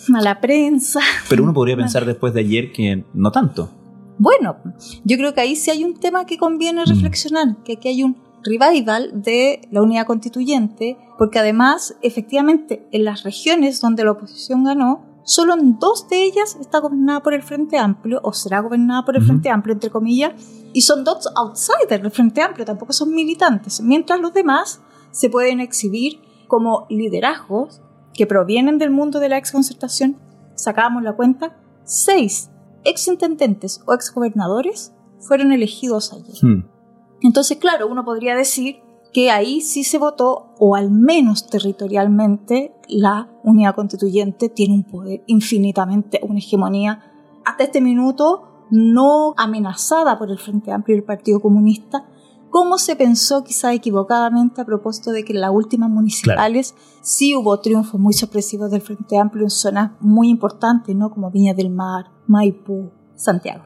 Mala 0.07 0.41
prensa. 0.41 0.99
Pero 1.29 1.43
uno 1.43 1.53
podría 1.53 1.77
pensar 1.77 2.05
después 2.05 2.33
de 2.33 2.41
ayer 2.41 2.71
que 2.71 3.05
no 3.13 3.31
tanto. 3.31 3.69
Bueno, 4.21 4.57
yo 5.03 5.17
creo 5.17 5.33
que 5.33 5.41
ahí 5.41 5.55
sí 5.55 5.71
hay 5.71 5.83
un 5.83 5.95
tema 5.95 6.27
que 6.27 6.37
conviene 6.37 6.85
reflexionar, 6.85 7.57
que 7.63 7.73
aquí 7.73 7.87
hay 7.87 8.03
un 8.03 8.21
revival 8.43 9.19
de 9.19 9.67
la 9.71 9.81
unidad 9.81 10.05
constituyente, 10.05 10.95
porque 11.17 11.39
además, 11.39 11.95
efectivamente, 12.03 12.87
en 12.91 13.03
las 13.03 13.23
regiones 13.23 13.81
donde 13.81 14.03
la 14.03 14.11
oposición 14.11 14.63
ganó, 14.63 15.03
solo 15.23 15.55
en 15.55 15.79
dos 15.79 16.07
de 16.07 16.23
ellas 16.23 16.55
está 16.61 16.81
gobernada 16.81 17.23
por 17.23 17.33
el 17.33 17.41
Frente 17.41 17.79
Amplio, 17.79 18.19
o 18.21 18.31
será 18.31 18.59
gobernada 18.59 19.05
por 19.05 19.15
el 19.15 19.23
Frente 19.23 19.49
Amplio, 19.49 19.73
entre 19.73 19.89
comillas, 19.89 20.33
y 20.71 20.81
son 20.81 21.03
dos 21.03 21.27
outsiders 21.35 22.03
del 22.03 22.11
Frente 22.11 22.43
Amplio, 22.43 22.63
tampoco 22.63 22.93
son 22.93 23.15
militantes, 23.15 23.81
mientras 23.81 24.19
los 24.19 24.35
demás 24.35 24.81
se 25.09 25.31
pueden 25.31 25.59
exhibir 25.59 26.21
como 26.47 26.85
liderazgos 26.91 27.81
que 28.13 28.27
provienen 28.27 28.77
del 28.77 28.91
mundo 28.91 29.19
de 29.19 29.29
la 29.29 29.39
exconcertación. 29.39 30.17
Sacábamos 30.53 31.01
la 31.01 31.13
cuenta, 31.13 31.57
seis 31.85 32.50
exintendentes 32.83 33.81
o 33.85 33.93
exgobernadores 33.93 34.93
fueron 35.19 35.51
elegidos 35.51 36.13
ayer. 36.13 36.35
Hmm. 36.41 36.69
Entonces, 37.21 37.57
claro, 37.57 37.87
uno 37.87 38.03
podría 38.03 38.35
decir 38.35 38.77
que 39.13 39.29
ahí 39.29 39.61
sí 39.61 39.83
se 39.83 39.97
votó, 39.97 40.53
o 40.57 40.75
al 40.75 40.89
menos 40.89 41.47
territorialmente, 41.47 42.73
la 42.87 43.29
unidad 43.43 43.75
constituyente 43.75 44.49
tiene 44.49 44.73
un 44.75 44.83
poder 44.83 45.23
infinitamente, 45.27 46.21
una 46.23 46.39
hegemonía 46.39 47.11
hasta 47.45 47.63
este 47.63 47.81
minuto 47.81 48.67
no 48.69 49.33
amenazada 49.37 50.17
por 50.17 50.31
el 50.31 50.39
Frente 50.39 50.71
Amplio 50.71 50.95
y 50.95 50.99
el 50.99 51.05
Partido 51.05 51.41
Comunista, 51.41 52.05
como 52.51 52.77
se 52.77 52.97
pensó 52.97 53.43
quizá 53.43 53.73
equivocadamente 53.73 54.61
a 54.61 54.65
propósito 54.65 55.11
de 55.11 55.23
que 55.23 55.31
en 55.33 55.41
las 55.41 55.51
últimas 55.51 55.89
municipales 55.89 56.75
sí 57.01 57.33
hubo 57.33 57.59
triunfos 57.61 57.99
muy 57.99 58.13
sorpresivos 58.13 58.69
del 58.69 58.81
Frente 58.81 59.17
Amplio 59.17 59.45
en 59.45 59.49
zonas 59.49 59.91
muy 60.01 60.29
importantes, 60.29 60.93
¿no? 60.95 61.09
como 61.09 61.31
Viña 61.31 61.53
del 61.53 61.69
Mar, 61.69 62.07
Maipú, 62.27 62.91
Santiago. 63.15 63.63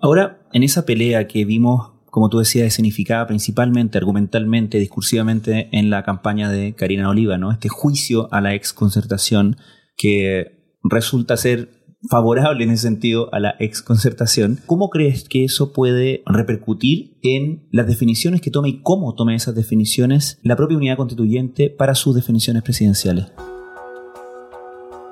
Ahora, 0.00 0.42
en 0.52 0.62
esa 0.62 0.84
pelea 0.84 1.26
que 1.26 1.46
vimos, 1.46 1.92
como 2.10 2.28
tú 2.28 2.38
decías, 2.38 2.66
escenificada 2.66 3.26
principalmente, 3.26 3.96
argumentalmente, 3.96 4.78
discursivamente 4.78 5.70
en 5.72 5.88
la 5.88 6.02
campaña 6.02 6.50
de 6.50 6.74
Karina 6.74 7.08
Oliva, 7.08 7.38
¿no? 7.38 7.50
Este 7.50 7.70
juicio 7.70 8.28
a 8.30 8.42
la 8.42 8.52
exconcertación 8.52 9.56
que 9.96 10.76
resulta 10.82 11.36
ser 11.38 11.81
favorable 12.08 12.64
en 12.64 12.70
ese 12.70 12.82
sentido 12.82 13.32
a 13.32 13.40
la 13.40 13.54
exconcertación. 13.58 14.58
¿Cómo 14.66 14.90
crees 14.90 15.28
que 15.28 15.44
eso 15.44 15.72
puede 15.72 16.22
repercutir 16.26 17.16
en 17.22 17.66
las 17.70 17.86
definiciones 17.86 18.40
que 18.40 18.50
tome 18.50 18.68
y 18.70 18.82
cómo 18.82 19.14
tome 19.14 19.34
esas 19.34 19.54
definiciones 19.54 20.38
la 20.42 20.56
propia 20.56 20.76
unidad 20.76 20.96
constituyente 20.96 21.70
para 21.70 21.94
sus 21.94 22.14
definiciones 22.14 22.62
presidenciales? 22.62 23.26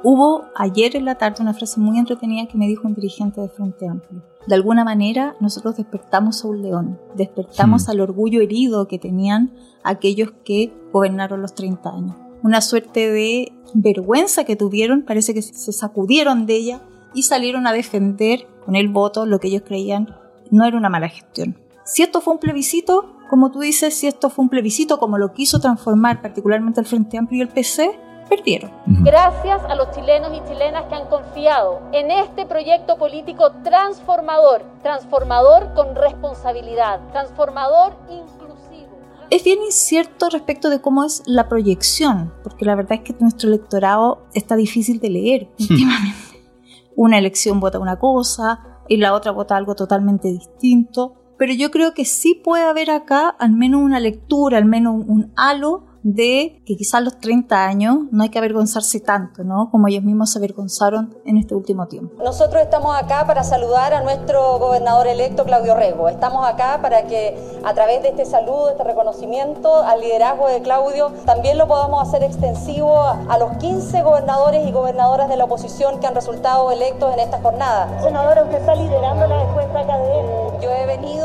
Hubo 0.02 0.46
ayer 0.56 0.96
en 0.96 1.04
la 1.04 1.16
tarde 1.16 1.42
una 1.42 1.52
frase 1.52 1.78
muy 1.78 1.98
entretenida 1.98 2.48
que 2.48 2.56
me 2.56 2.66
dijo 2.66 2.88
un 2.88 2.94
dirigente 2.94 3.40
de 3.42 3.50
Frente 3.50 3.86
Amplio. 3.86 4.24
De 4.46 4.54
alguna 4.54 4.82
manera 4.82 5.36
nosotros 5.40 5.76
despertamos 5.76 6.42
a 6.42 6.48
un 6.48 6.62
león, 6.62 6.98
despertamos 7.16 7.86
Hmm. 7.86 7.90
al 7.90 8.00
orgullo 8.00 8.40
herido 8.40 8.88
que 8.88 8.98
tenían 8.98 9.52
aquellos 9.84 10.32
que 10.44 10.72
gobernaron 10.92 11.42
los 11.42 11.54
30 11.54 11.90
años. 11.90 12.16
Una 12.42 12.60
suerte 12.60 13.10
de 13.10 13.52
vergüenza 13.74 14.44
que 14.44 14.56
tuvieron, 14.56 15.02
parece 15.02 15.34
que 15.34 15.42
se 15.42 15.72
sacudieron 15.72 16.46
de 16.46 16.56
ella 16.56 16.80
y 17.14 17.24
salieron 17.24 17.66
a 17.66 17.72
defender 17.72 18.46
con 18.64 18.76
el 18.76 18.88
voto 18.88 19.26
lo 19.26 19.40
que 19.40 19.48
ellos 19.48 19.62
creían 19.64 20.14
no 20.50 20.64
era 20.64 20.76
una 20.76 20.88
mala 20.88 21.08
gestión. 21.08 21.56
Si 21.84 22.02
esto 22.02 22.20
fue 22.20 22.34
un 22.34 22.40
plebiscito, 22.40 23.16
como 23.28 23.50
tú 23.50 23.60
dices, 23.60 23.94
si 23.94 24.06
esto 24.06 24.30
fue 24.30 24.44
un 24.44 24.48
plebiscito 24.48 24.98
como 24.98 25.18
lo 25.18 25.32
quiso 25.32 25.60
transformar 25.60 26.20
particularmente 26.22 26.80
el 26.80 26.86
Frente 26.86 27.18
Amplio 27.18 27.38
y 27.38 27.42
el 27.42 27.48
PC, 27.48 27.98
perdieron. 28.28 28.70
Gracias 28.86 29.62
a 29.64 29.74
los 29.74 29.90
chilenos 29.90 30.30
y 30.32 30.48
chilenas 30.48 30.84
que 30.84 30.94
han 30.94 31.08
confiado 31.08 31.80
en 31.92 32.10
este 32.10 32.46
proyecto 32.46 32.96
político 32.96 33.50
transformador, 33.64 34.62
transformador 34.82 35.74
con 35.74 35.96
responsabilidad, 35.96 37.00
transformador 37.10 37.92
inclusivo. 38.08 38.69
Es 39.30 39.44
bien 39.44 39.62
incierto 39.62 40.28
respecto 40.28 40.70
de 40.70 40.80
cómo 40.80 41.04
es 41.04 41.22
la 41.24 41.48
proyección, 41.48 42.34
porque 42.42 42.64
la 42.64 42.74
verdad 42.74 42.94
es 42.94 43.00
que 43.02 43.14
nuestro 43.20 43.48
electorado 43.48 44.26
está 44.34 44.56
difícil 44.56 44.98
de 44.98 45.10
leer 45.10 45.48
últimamente. 45.58 46.18
Una 46.96 47.16
elección 47.16 47.60
vota 47.60 47.78
una 47.78 48.00
cosa 48.00 48.82
y 48.88 48.96
la 48.96 49.14
otra 49.14 49.30
vota 49.30 49.56
algo 49.56 49.76
totalmente 49.76 50.32
distinto, 50.32 51.14
pero 51.38 51.52
yo 51.52 51.70
creo 51.70 51.94
que 51.94 52.04
sí 52.04 52.34
puede 52.34 52.64
haber 52.64 52.90
acá 52.90 53.28
al 53.28 53.52
menos 53.52 53.82
una 53.82 54.00
lectura, 54.00 54.58
al 54.58 54.64
menos 54.64 54.94
un, 54.94 55.08
un 55.08 55.32
halo 55.36 55.86
de 56.02 56.62
que 56.66 56.76
quizás 56.76 56.94
a 56.94 57.00
los 57.00 57.18
30 57.18 57.64
años 57.64 57.96
no 58.10 58.22
hay 58.22 58.30
que 58.30 58.38
avergonzarse 58.38 59.00
tanto, 59.00 59.44
¿no? 59.44 59.70
Como 59.70 59.88
ellos 59.88 60.02
mismos 60.02 60.32
se 60.32 60.38
avergonzaron 60.38 61.16
en 61.24 61.36
este 61.36 61.54
último 61.54 61.86
tiempo. 61.86 62.22
Nosotros 62.22 62.62
estamos 62.62 62.96
acá 62.96 63.26
para 63.26 63.44
saludar 63.44 63.94
a 63.94 64.02
nuestro 64.02 64.58
gobernador 64.58 65.06
electo 65.06 65.44
Claudio 65.44 65.74
Rego. 65.74 66.08
Estamos 66.08 66.46
acá 66.46 66.78
para 66.82 67.06
que 67.06 67.36
a 67.64 67.74
través 67.74 68.02
de 68.02 68.10
este 68.10 68.24
saludo, 68.24 68.70
este 68.70 68.84
reconocimiento 68.84 69.82
al 69.82 70.00
liderazgo 70.00 70.48
de 70.48 70.62
Claudio, 70.62 71.12
también 71.26 71.58
lo 71.58 71.66
podamos 71.66 72.06
hacer 72.06 72.22
extensivo 72.22 73.00
a 73.02 73.38
los 73.38 73.56
15 73.58 74.02
gobernadores 74.02 74.66
y 74.66 74.72
gobernadoras 74.72 75.28
de 75.28 75.36
la 75.36 75.44
oposición 75.44 76.00
que 76.00 76.06
han 76.06 76.14
resultado 76.14 76.70
electos 76.70 77.12
en 77.12 77.20
esta 77.20 77.40
jornada. 77.40 78.00
Senadora, 78.02 78.42
usted 78.42 78.58
está 78.58 78.74
liderando 78.74 79.26
la 79.26 79.42
encuesta 79.42 79.80
académica. 79.80 80.60
Yo 80.62 80.70
he 80.70 80.86
venido 80.86 81.19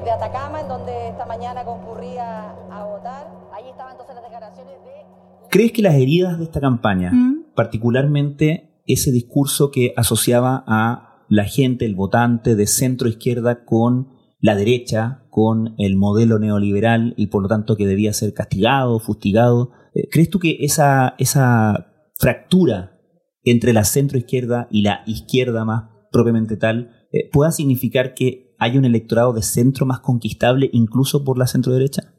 desde 0.00 0.12
Atacama, 0.12 0.62
en 0.62 0.68
donde 0.68 1.08
esta 1.08 1.26
mañana 1.26 1.64
concurría 1.64 2.52
a 2.70 2.84
votar. 2.84 3.30
Ahí 3.52 3.68
estaban 3.68 3.92
entonces 3.92 4.14
las 4.14 4.24
declaraciones 4.24 4.74
de... 4.84 5.48
¿Crees 5.50 5.72
que 5.72 5.82
las 5.82 5.94
heridas 5.94 6.38
de 6.38 6.44
esta 6.44 6.60
campaña, 6.60 7.10
¿Mm? 7.12 7.52
particularmente 7.54 8.82
ese 8.86 9.12
discurso 9.12 9.70
que 9.70 9.92
asociaba 9.96 10.64
a 10.66 11.24
la 11.28 11.44
gente, 11.44 11.84
el 11.84 11.94
votante 11.94 12.56
de 12.56 12.66
centro 12.66 13.08
izquierda 13.08 13.64
con 13.64 14.08
la 14.40 14.54
derecha, 14.54 15.24
con 15.28 15.74
el 15.76 15.96
modelo 15.96 16.38
neoliberal 16.38 17.12
y 17.16 17.26
por 17.26 17.42
lo 17.42 17.48
tanto 17.48 17.76
que 17.76 17.86
debía 17.86 18.12
ser 18.14 18.32
castigado, 18.32 18.98
fustigado, 19.00 19.70
eh, 19.94 20.08
¿crees 20.10 20.30
tú 20.30 20.38
que 20.38 20.56
esa, 20.60 21.14
esa 21.18 21.92
fractura 22.16 22.98
entre 23.44 23.74
la 23.74 23.84
centro 23.84 24.16
izquierda 24.16 24.66
y 24.70 24.80
la 24.82 25.02
izquierda 25.06 25.64
más 25.64 25.90
propiamente 26.10 26.56
tal 26.56 26.90
eh, 27.12 27.28
pueda 27.30 27.52
significar 27.52 28.14
que 28.14 28.49
hay 28.60 28.76
un 28.76 28.84
electorado 28.84 29.32
de 29.32 29.42
centro 29.42 29.86
más 29.86 30.00
conquistable 30.00 30.68
incluso 30.72 31.24
por 31.24 31.38
la 31.38 31.46
centro 31.46 31.72
derecha? 31.72 32.14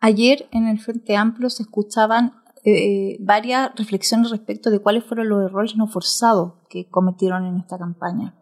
Ayer 0.00 0.48
en 0.52 0.68
el 0.68 0.78
Frente 0.78 1.16
Amplio 1.16 1.48
se 1.48 1.62
escuchaban 1.62 2.34
eh, 2.64 3.16
varias 3.20 3.70
reflexiones 3.76 4.30
respecto 4.30 4.70
de 4.70 4.80
cuáles 4.80 5.04
fueron 5.04 5.28
los 5.28 5.42
errores 5.42 5.74
no 5.76 5.88
forzados 5.88 6.54
que 6.68 6.88
cometieron 6.88 7.46
en 7.46 7.56
esta 7.56 7.78
campaña. 7.78 8.36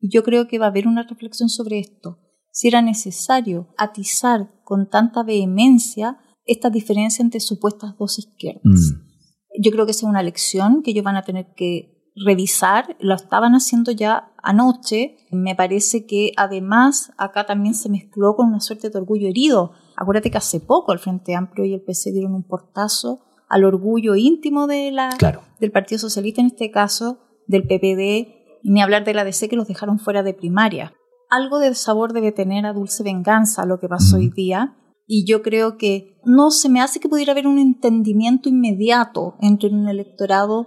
Y 0.00 0.10
yo 0.10 0.22
creo 0.22 0.46
que 0.46 0.58
va 0.58 0.66
a 0.66 0.68
haber 0.68 0.86
una 0.86 1.02
reflexión 1.02 1.48
sobre 1.48 1.80
esto. 1.80 2.20
Si 2.52 2.68
era 2.68 2.80
necesario 2.80 3.68
atizar 3.76 4.50
con 4.62 4.88
tanta 4.88 5.24
vehemencia 5.24 6.18
esta 6.44 6.70
diferencia 6.70 7.22
entre 7.22 7.40
supuestas 7.40 7.96
dos 7.98 8.18
izquierdas. 8.18 8.62
Mm. 8.64 9.62
Yo 9.62 9.70
creo 9.72 9.86
que 9.86 9.90
esa 9.90 10.06
es 10.06 10.10
una 10.10 10.22
lección 10.22 10.82
que 10.82 10.92
ellos 10.92 11.04
van 11.04 11.16
a 11.16 11.24
tener 11.24 11.52
que 11.56 11.95
revisar. 12.24 12.96
Lo 13.00 13.14
estaban 13.14 13.52
haciendo 13.52 13.92
ya 13.92 14.32
anoche. 14.42 15.16
Me 15.30 15.54
parece 15.54 16.06
que 16.06 16.32
además 16.36 17.12
acá 17.18 17.46
también 17.46 17.74
se 17.74 17.88
mezcló 17.88 18.36
con 18.36 18.48
una 18.48 18.60
suerte 18.60 18.90
de 18.90 18.98
orgullo 18.98 19.28
herido. 19.28 19.72
Acuérdate 19.96 20.30
que 20.30 20.38
hace 20.38 20.60
poco 20.60 20.92
el 20.92 20.98
Frente 20.98 21.34
Amplio 21.34 21.64
y 21.64 21.74
el 21.74 21.82
PC 21.82 22.12
dieron 22.12 22.34
un 22.34 22.42
portazo 22.44 23.20
al 23.48 23.64
orgullo 23.64 24.16
íntimo 24.16 24.66
de 24.66 24.90
la, 24.92 25.10
Claro. 25.18 25.42
del 25.60 25.70
Partido 25.72 25.98
Socialista, 25.98 26.40
en 26.40 26.48
este 26.48 26.70
caso 26.70 27.18
del 27.46 27.62
PPD, 27.62 28.60
ni 28.64 28.82
hablar 28.82 29.04
de 29.04 29.14
la 29.14 29.24
DC 29.24 29.48
que 29.48 29.56
los 29.56 29.68
dejaron 29.68 29.98
fuera 29.98 30.22
de 30.22 30.34
primaria. 30.34 30.92
Algo 31.30 31.58
de 31.58 31.74
sabor 31.74 32.12
debe 32.12 32.32
tener 32.32 32.66
a 32.66 32.72
dulce 32.72 33.02
venganza 33.02 33.66
lo 33.66 33.78
que 33.78 33.88
pasó 33.88 34.16
hoy 34.16 34.30
día. 34.30 34.76
Y 35.08 35.24
yo 35.24 35.42
creo 35.42 35.76
que 35.76 36.18
no 36.24 36.50
se 36.50 36.68
me 36.68 36.80
hace 36.80 36.98
que 36.98 37.08
pudiera 37.08 37.30
haber 37.32 37.46
un 37.46 37.60
entendimiento 37.60 38.48
inmediato 38.48 39.36
entre 39.40 39.68
un 39.68 39.88
electorado 39.88 40.66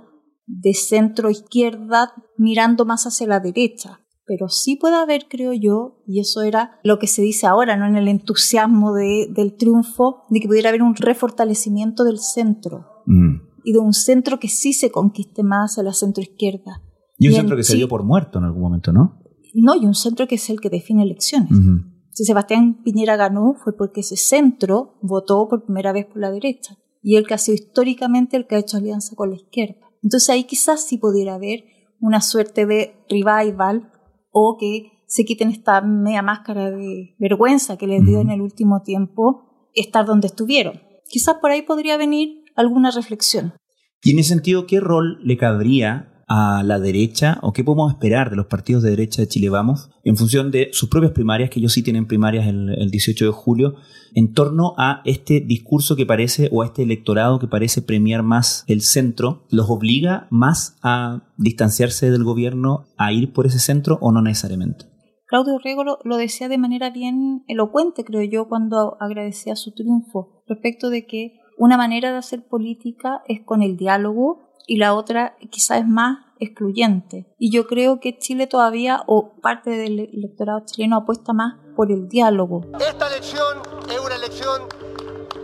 de 0.51 0.73
centro 0.73 1.29
izquierda 1.29 2.11
mirando 2.37 2.83
más 2.85 3.05
hacia 3.05 3.27
la 3.27 3.39
derecha. 3.39 3.99
Pero 4.25 4.47
sí 4.49 4.75
puede 4.75 4.95
haber, 4.95 5.27
creo 5.29 5.53
yo, 5.53 6.03
y 6.07 6.19
eso 6.19 6.41
era 6.41 6.79
lo 6.83 6.99
que 6.99 7.07
se 7.07 7.21
dice 7.21 7.47
ahora, 7.47 7.77
¿no? 7.77 7.85
En 7.87 7.95
el 7.95 8.07
entusiasmo 8.07 8.93
de- 8.93 9.27
del 9.33 9.55
triunfo, 9.55 10.23
de 10.29 10.39
que 10.39 10.47
pudiera 10.47 10.69
haber 10.69 10.83
un 10.83 10.95
refortalecimiento 10.95 12.03
del 12.03 12.19
centro 12.19 12.85
Mm. 13.05 13.41
y 13.63 13.73
de 13.73 13.79
un 13.79 13.93
centro 13.93 14.39
que 14.39 14.47
sí 14.47 14.73
se 14.73 14.91
conquiste 14.91 15.43
más 15.43 15.71
hacia 15.73 15.83
la 15.83 15.93
centro 15.93 16.21
izquierda. 16.23 16.81
Y 17.17 17.27
un 17.27 17.33
en 17.33 17.39
centro 17.41 17.57
que 17.57 17.63
se 17.63 17.75
dio 17.75 17.87
por 17.87 18.03
muerto 18.03 18.37
en 18.39 18.45
algún 18.45 18.61
momento, 18.61 18.91
¿no? 18.93 19.19
No, 19.53 19.75
y 19.75 19.85
un 19.85 19.95
centro 19.95 20.27
que 20.27 20.35
es 20.35 20.49
el 20.49 20.59
que 20.61 20.69
define 20.69 21.03
elecciones. 21.03 21.51
Ujú. 21.51 21.83
Si 22.11 22.23
Sebastián 22.25 22.81
Piñera 22.83 23.15
ganó 23.15 23.55
fue 23.63 23.75
porque 23.75 24.01
ese 24.01 24.15
centro 24.15 24.97
votó 25.01 25.47
por 25.47 25.63
primera 25.65 25.91
vez 25.91 26.05
por 26.05 26.17
la 26.17 26.31
derecha 26.31 26.75
y 27.01 27.15
el 27.15 27.25
que 27.25 27.33
ha 27.33 27.37
sido 27.39 27.55
históricamente 27.55 28.37
el 28.37 28.45
que 28.45 28.55
ha 28.55 28.59
hecho 28.59 28.77
alianza 28.77 29.15
con 29.15 29.29
la 29.31 29.37
izquierda. 29.37 29.87
Entonces 30.03 30.29
ahí 30.29 30.43
quizás 30.45 30.85
sí 30.87 30.97
pudiera 30.97 31.35
haber 31.35 31.63
una 31.99 32.21
suerte 32.21 32.65
de 32.65 32.95
revival 33.09 33.91
o 34.31 34.57
que 34.59 34.91
se 35.07 35.25
quiten 35.25 35.49
esta 35.49 35.81
media 35.81 36.21
máscara 36.21 36.69
de 36.71 37.15
vergüenza 37.19 37.77
que 37.77 37.87
les 37.87 38.05
dio 38.05 38.21
en 38.21 38.29
el 38.29 38.41
último 38.41 38.81
tiempo 38.83 39.69
estar 39.73 40.05
donde 40.05 40.27
estuvieron. 40.27 40.81
Quizás 41.09 41.35
por 41.41 41.51
ahí 41.51 41.63
podría 41.63 41.97
venir 41.97 42.43
alguna 42.55 42.91
reflexión. 42.91 43.53
Ese 44.01 44.23
sentido, 44.23 44.65
¿qué 44.67 44.79
rol 44.79 45.19
le 45.23 45.37
cabría 45.37 46.08
a 46.29 46.63
la 46.63 46.79
derecha 46.79 47.39
o 47.41 47.51
qué 47.51 47.63
podemos 47.63 47.91
esperar 47.91 48.29
de 48.29 48.35
los 48.35 48.45
partidos 48.45 48.83
de 48.83 48.91
derecha 48.91 49.21
de 49.21 49.27
Chile 49.27 49.49
Vamos 49.49 49.89
en 50.03 50.15
función 50.15 50.51
de 50.51 50.69
sus 50.71 50.87
propias 50.87 51.11
primarias, 51.11 51.49
que 51.49 51.59
ellos 51.59 51.73
sí 51.73 51.83
tienen 51.83 52.07
primarias 52.07 52.47
el, 52.47 52.69
el 52.69 52.91
18 52.91 53.25
de 53.25 53.31
julio, 53.31 53.75
en 54.13 54.33
torno 54.33 54.73
a 54.77 55.01
este 55.05 55.41
discurso 55.41 55.95
que 55.95 56.05
parece 56.05 56.49
o 56.51 56.61
a 56.61 56.67
este 56.67 56.83
electorado 56.83 57.39
que 57.39 57.47
parece 57.47 57.81
premiar 57.81 58.23
más 58.23 58.63
el 58.67 58.81
centro, 58.81 59.43
¿los 59.49 59.69
obliga 59.69 60.27
más 60.29 60.77
a 60.83 61.23
distanciarse 61.37 62.11
del 62.11 62.23
gobierno, 62.23 62.85
a 62.97 63.11
ir 63.11 63.33
por 63.33 63.47
ese 63.47 63.59
centro 63.59 63.97
o 64.01 64.11
no 64.11 64.21
necesariamente? 64.21 64.85
Claudio 65.29 65.59
Rego 65.63 65.83
lo, 65.83 66.17
decía 66.17 66.49
de 66.49 66.57
manera 66.57 66.89
bien 66.89 67.43
elocuente, 67.47 68.03
creo 68.03 68.23
yo, 68.23 68.47
cuando 68.47 68.97
agradecía 68.99 69.55
su 69.55 69.71
triunfo, 69.71 70.41
respecto 70.47 70.89
de 70.89 71.05
que 71.05 71.33
una 71.57 71.77
manera 71.77 72.11
de 72.11 72.17
hacer 72.17 72.47
política 72.47 73.21
es 73.27 73.41
con 73.45 73.61
el 73.61 73.77
diálogo 73.77 74.48
y 74.69 74.77
la 74.77 74.93
otra 74.93 75.35
quizás 75.49 75.79
es 75.79 75.87
más 75.87 76.19
excluyente. 76.39 77.25
Y 77.39 77.49
yo 77.49 77.65
creo 77.65 77.99
que 77.99 78.19
Chile 78.19 78.45
todavía, 78.45 79.01
o 79.07 79.33
parte 79.41 79.71
del 79.71 79.99
electorado 80.13 80.61
chileno, 80.63 80.97
apuesta 80.97 81.33
más 81.33 81.55
por 81.75 81.91
el 81.91 82.07
diálogo. 82.07 82.61
Esta 82.79 83.07
elección 83.07 83.63
es 83.89 83.99
una 83.99 84.13
elección 84.13 84.61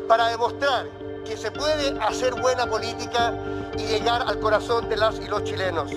para 0.07 0.27
demostrar 0.27 0.85
que 1.25 1.35
se 1.35 1.49
puede 1.49 1.99
hacer 2.01 2.39
buena 2.39 2.67
política 2.69 3.33
y 3.79 3.87
llegar 3.87 4.21
al 4.21 4.39
corazón 4.39 4.87
de 4.89 4.95
las 4.95 5.19
y 5.19 5.27
los 5.27 5.43
chilenos. 5.43 5.91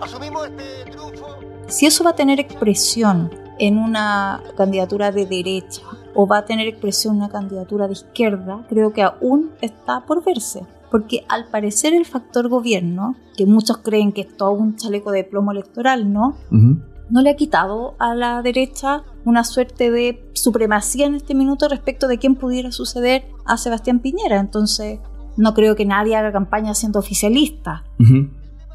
Asumimos 0.00 0.48
este 0.48 0.90
triunfo. 0.90 1.28
Si 1.68 1.86
eso 1.86 2.02
va 2.02 2.10
a 2.10 2.16
tener 2.16 2.40
expresión 2.40 3.30
en 3.60 3.78
una 3.78 4.42
candidatura 4.56 5.12
de 5.12 5.24
derecha 5.24 5.82
o 6.16 6.26
va 6.26 6.38
a 6.38 6.44
tener 6.44 6.66
expresión 6.66 7.14
en 7.14 7.22
una 7.22 7.30
candidatura 7.30 7.86
de 7.86 7.92
izquierda, 7.92 8.66
creo 8.68 8.92
que 8.92 9.04
aún 9.04 9.52
está 9.60 10.04
por 10.04 10.24
verse 10.24 10.66
porque 10.92 11.24
al 11.30 11.46
parecer 11.46 11.94
el 11.94 12.04
factor 12.04 12.50
gobierno, 12.50 13.16
que 13.34 13.46
muchos 13.46 13.78
creen 13.78 14.12
que 14.12 14.20
es 14.20 14.36
todo 14.36 14.52
un 14.52 14.76
chaleco 14.76 15.10
de 15.10 15.24
plomo 15.24 15.50
electoral, 15.50 16.12
¿no? 16.12 16.36
No 16.50 17.22
le 17.22 17.30
ha 17.30 17.36
quitado 17.36 17.96
a 17.98 18.14
la 18.14 18.42
derecha 18.42 19.02
una 19.24 19.42
suerte 19.42 19.90
de 19.90 20.30
supremacía 20.34 21.06
en 21.06 21.14
este 21.14 21.34
minuto 21.34 21.66
respecto 21.66 22.08
de 22.08 22.18
quién 22.18 22.34
pudiera 22.34 22.72
suceder 22.72 23.24
a 23.46 23.56
Sebastián 23.56 24.00
Piñera. 24.00 24.38
Entonces, 24.38 25.00
no 25.38 25.54
creo 25.54 25.76
que 25.76 25.86
nadie 25.86 26.14
haga 26.14 26.30
campaña 26.30 26.74
siendo 26.74 26.98
oficialista. 26.98 27.84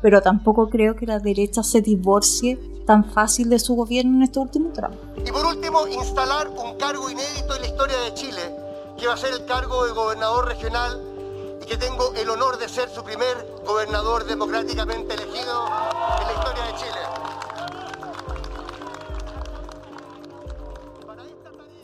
Pero 0.01 0.21
tampoco 0.21 0.69
creo 0.71 0.95
que 0.95 1.05
la 1.05 1.19
derecha 1.19 1.61
se 1.61 1.81
divorcie 1.81 2.57
tan 2.87 3.05
fácil 3.05 3.47
de 3.49 3.59
su 3.59 3.75
gobierno 3.75 4.17
en 4.17 4.23
este 4.23 4.39
último 4.39 4.71
tramo. 4.71 4.95
Y 5.23 5.31
por 5.31 5.45
último, 5.45 5.87
instalar 5.87 6.47
un 6.47 6.79
cargo 6.79 7.11
inédito 7.11 7.55
en 7.55 7.61
la 7.61 7.67
historia 7.67 7.97
de 7.99 8.13
Chile, 8.15 8.41
que 8.97 9.05
va 9.05 9.13
a 9.13 9.17
ser 9.17 9.33
el 9.39 9.45
cargo 9.45 9.85
de 9.85 9.93
gobernador 9.93 10.47
regional 10.47 11.16
que 11.67 11.75
tengo 11.75 12.13
el 12.15 12.29
honor 12.29 12.57
de 12.57 12.69
ser 12.69 12.87
su 12.89 13.03
primer 13.03 13.27
gobernador 13.65 14.25
democráticamente 14.25 15.13
elegido 15.13 15.67
en 15.67 16.27
la 16.27 16.33
historia 16.33 16.63
de 16.63 16.73
Chile. 16.77 17.01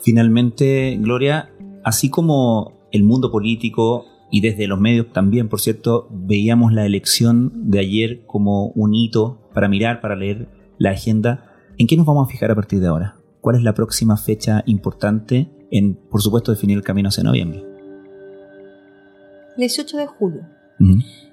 Finalmente, 0.02 0.98
Gloria, 1.02 1.52
así 1.84 2.10
como 2.10 2.88
el 2.92 3.04
mundo 3.04 3.30
político 3.30 4.06
y 4.32 4.40
desde 4.40 4.68
los 4.68 4.80
medios 4.80 5.12
también, 5.12 5.50
por 5.50 5.60
cierto, 5.60 6.08
veíamos 6.12 6.72
la 6.72 6.86
elección 6.86 7.52
de 7.70 7.80
ayer 7.80 8.26
como 8.26 8.68
un 8.68 8.96
hito 8.96 9.42
para 9.54 9.68
mirar, 9.68 10.00
para 10.00 10.16
leer 10.16 10.48
la 10.78 10.92
agenda, 10.92 11.52
¿en 11.78 11.88
qué 11.88 11.98
nos 11.98 12.06
vamos 12.06 12.28
a 12.28 12.32
fijar 12.32 12.52
a 12.52 12.56
partir 12.56 12.80
de 12.80 12.88
ahora? 12.88 13.18
¿Cuál 13.42 13.58
es 13.58 13.64
la 13.64 13.74
próxima 13.74 14.16
fecha 14.16 14.64
importante 14.66 15.52
en, 15.72 15.96
por 15.96 16.22
supuesto, 16.22 16.52
definir 16.52 16.78
el 16.78 16.84
camino 16.84 17.10
hacia 17.10 17.24
noviembre? 17.24 17.73
18 19.58 19.98
de 19.98 20.08
julio. 20.08 20.48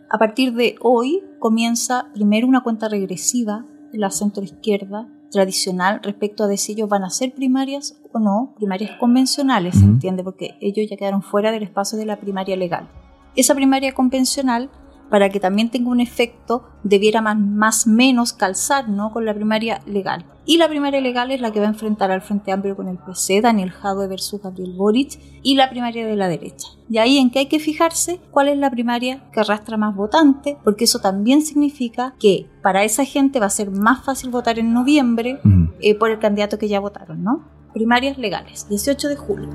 A 0.09 0.19
partir 0.19 0.55
de 0.55 0.77
hoy 0.81 1.23
comienza 1.39 2.09
primero 2.13 2.47
una 2.47 2.63
cuenta 2.63 2.89
regresiva 2.89 3.65
de 3.93 3.99
la 3.99 4.11
centro 4.11 4.43
izquierda 4.43 5.09
tradicional 5.31 6.01
respecto 6.03 6.45
a 6.45 6.47
de 6.49 6.57
si 6.57 6.73
ellos 6.73 6.89
van 6.89 7.05
a 7.05 7.11
ser 7.11 7.33
primarias 7.33 8.01
o 8.13 8.19
no, 8.19 8.55
primarias 8.57 8.93
convencionales, 8.99 9.77
¿se 9.77 9.85
entiende? 9.85 10.25
Porque 10.25 10.57
ellos 10.61 10.89
ya 10.91 10.97
quedaron 10.97 11.23
fuera 11.23 11.53
del 11.53 11.63
espacio 11.63 11.97
de 11.99 12.07
la 12.07 12.19
primaria 12.19 12.57
legal. 12.57 12.89
Esa 13.37 13.55
primaria 13.55 13.93
convencional 13.93 14.71
para 15.11 15.29
que 15.29 15.41
también 15.41 15.71
tenga 15.71 15.91
un 15.91 16.01
efecto, 16.01 16.65
debiera 16.85 17.21
más, 17.21 17.37
más 17.37 17.87
menos 17.87 18.33
calzar 18.33 18.89
¿no? 18.89 19.13
con 19.13 19.27
la 19.27 19.35
primaria 19.35 19.83
legal. 19.85 20.25
Y 20.47 20.57
la 20.57 20.69
primaria 20.69 21.01
legal 21.01 21.31
es 21.31 21.41
la 21.41 21.53
que 21.53 21.61
va 21.61 21.67
a 21.67 21.71
enfrentar 21.71 22.11
al 22.11 22.23
Frente 22.23 22.51
Amplio 22.51 22.75
con 22.75 22.89
el 22.89 22.97
PC, 22.97 23.41
Daniel 23.41 23.71
Jadwe 23.71 24.09
versus 24.09 24.41
Gabriel 24.41 24.73
Boric, 24.77 25.21
y 25.43 25.55
la 25.55 25.69
primaria 25.69 26.07
de 26.07 26.17
la 26.17 26.29
derecha. 26.29 26.69
Y 26.89 26.99
ahí 26.99 27.19
en 27.19 27.31
qué 27.31 27.41
hay 27.41 27.47
que 27.47 27.61
fijarse 27.61 28.21
cuál 28.31 28.49
es 28.49 28.59
la 28.59 28.71
primaria 28.71 29.23
que 29.33 29.41
arrastra 29.41 29.77
más 29.77 29.95
votantes, 29.95 30.57
porque 30.65 30.85
eso 30.85 31.01
también 31.01 31.43
significa 31.43 32.15
que 32.19 32.49
para 32.63 32.85
esa 32.85 33.05
gente 33.05 33.39
va 33.39 33.47
a 33.47 33.51
ser 33.51 33.71
más 33.71 34.05
fácil 34.05 34.31
votar 34.31 34.59
en 34.59 34.73
noviembre 34.73 35.41
eh, 35.81 35.95
por 35.95 36.11
el 36.11 36.19
candidato 36.19 36.59
que 36.59 36.69
ya 36.69 36.81
votaron, 36.81 37.23
¿no? 37.23 37.45
Primarias 37.73 38.19
legales, 38.19 38.69
18 38.69 39.09
de 39.09 39.17
julio. 39.17 39.49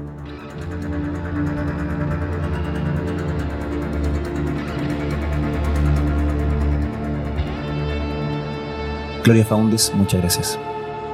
Gloria 9.25 9.43
Faundes, 9.43 9.91
muchas 9.95 10.21
gracias. 10.21 10.59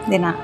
De 0.07 0.19
nada. 0.19 0.37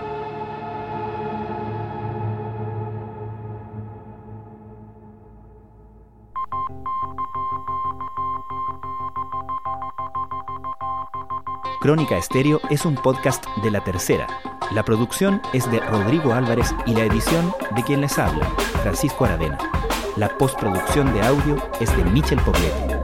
Crónica 11.81 12.17
Estéreo 12.17 12.61
es 12.69 12.85
un 12.85 12.95
podcast 12.95 13.45
de 13.61 13.69
la 13.69 13.83
tercera. 13.83 14.27
La 14.71 14.83
producción 14.85 15.41
es 15.51 15.69
de 15.69 15.81
Rodrigo 15.81 16.33
Álvarez 16.33 16.73
y 16.85 16.93
la 16.93 17.03
edición 17.03 17.53
de 17.75 17.83
quien 17.83 17.99
les 17.99 18.17
habla, 18.17 18.45
Francisco 18.81 19.25
Aravena. 19.25 19.57
La 20.15 20.29
postproducción 20.37 21.13
de 21.13 21.21
audio 21.21 21.57
es 21.81 21.95
de 21.97 22.05
Michel 22.05 22.39
Poblete. 22.39 22.97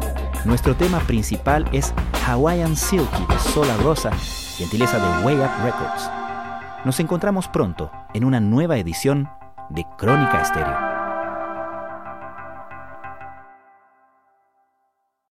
Nuestro 0.45 0.73
tema 0.73 0.99
principal 0.99 1.67
es 1.73 1.93
Hawaiian 2.25 2.75
Silky 2.75 3.25
de 3.27 3.37
Sola 3.39 3.75
Rosa 3.77 4.11
gentileza 4.57 4.97
de 4.97 5.25
Way 5.25 5.35
Up 5.35 5.51
Records. 5.63 6.09
Nos 6.85 6.99
encontramos 6.99 7.47
pronto 7.47 7.91
en 8.13 8.23
una 8.23 8.39
nueva 8.39 8.77
edición 8.77 9.29
de 9.69 9.85
Crónica 9.97 10.41
Estéreo. 10.41 10.92